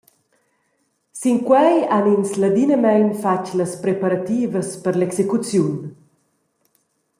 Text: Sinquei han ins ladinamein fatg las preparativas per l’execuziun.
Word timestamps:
Sinquei 1.19 1.75
han 1.95 2.05
ins 2.15 2.31
ladinamein 2.41 3.07
fatg 3.21 3.45
las 3.59 3.73
preparativas 3.83 4.69
per 4.83 4.93
l’execuziun. 4.97 5.75